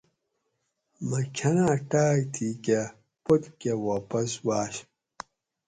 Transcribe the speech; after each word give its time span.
مہ 1.07 1.19
کھناۤں 1.35 1.77
ٹاۤک 1.89 2.19
تھی 2.33 2.47
کہ 2.63 2.79
پوت 3.23 3.43
کہ 3.59 3.71
واپس 3.87 4.31
واںش 4.47 4.75